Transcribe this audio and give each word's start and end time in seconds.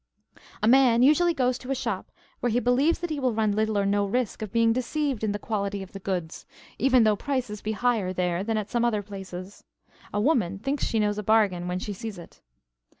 A 0.63 0.67
man 0.67 1.03
usually 1.03 1.35
goes 1.35 1.59
to 1.59 1.69
a 1.69 1.75
shop 1.75 2.11
where 2.39 2.49
he 2.49 2.59
believes 2.59 2.97
that 2.97 3.11
he 3.11 3.19
will 3.19 3.35
run 3.35 3.51
little 3.51 3.77
or 3.77 3.85
no 3.85 4.03
risk 4.03 4.41
of 4.41 4.51
being 4.51 4.73
deceived 4.73 5.23
in 5.23 5.31
the 5.31 5.37
quality 5.37 5.83
of 5.83 5.91
the 5.91 5.99
goods, 5.99 6.47
even 6.79 7.03
though 7.03 7.15
prices 7.15 7.61
be 7.61 7.73
higher 7.73 8.11
there 8.11 8.43
than 8.43 8.57
at 8.57 8.71
some 8.71 8.83
other 8.83 9.03
places. 9.03 9.63
A 10.11 10.19
woman 10.19 10.57
thinks 10.57 10.85
she 10.85 10.97
knows 10.97 11.19
a 11.19 11.21
bargain 11.23 11.67
when 11.67 11.77
she 11.77 11.93
sees 11.93 12.17
it. 12.17 12.41